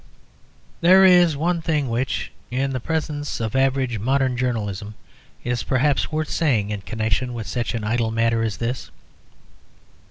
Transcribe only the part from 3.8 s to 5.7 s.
modern journalism, is